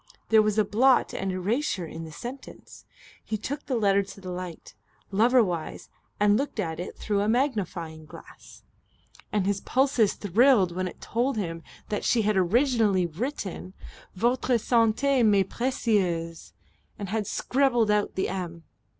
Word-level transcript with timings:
There 0.29 0.41
was 0.41 0.57
a 0.57 0.65
blot 0.65 1.13
and 1.13 1.31
erasure 1.31 1.85
in 1.85 2.05
the 2.05 2.11
sentence. 2.11 2.85
He 3.23 3.37
took 3.37 3.67
the 3.67 3.75
letter 3.75 4.01
to 4.01 4.19
the 4.19 4.31
light, 4.31 4.73
lover 5.11 5.43
wise, 5.43 5.89
and 6.19 6.35
looked 6.37 6.59
at 6.59 6.79
it 6.79 6.97
through 6.97 7.21
a 7.21 7.29
magnifying 7.29 8.07
glass 8.07 8.63
and 9.31 9.45
his 9.45 9.61
pulses 9.61 10.15
thrilled 10.15 10.75
when 10.75 10.87
it 10.87 11.01
told 11.01 11.37
him 11.37 11.61
that 11.89 12.03
she 12.03 12.23
had 12.23 12.35
originally 12.35 13.05
written, 13.05 13.75
"Votre 14.15 14.57
sante 14.57 15.21
m'est 15.21 15.47
precieuse," 15.47 16.53
and 16.97 17.09
had 17.09 17.27
scrabbled 17.27 17.91
out 17.91 18.15
the 18.15 18.27
"m." 18.27 18.63